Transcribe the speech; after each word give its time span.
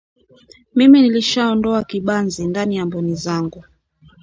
Mimi 0.75 1.01
nilishaondoa 1.01 1.83
kibanzi 1.83 2.47
ndani 2.47 2.75
ya 2.75 2.85
mboni 2.85 3.15
zangu 3.15 3.63